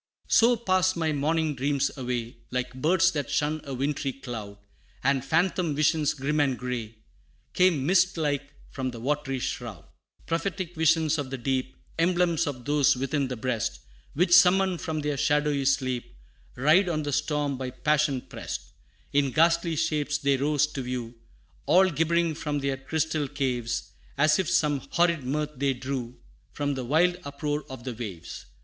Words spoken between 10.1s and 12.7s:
Prophetic visions of the deep, Emblems of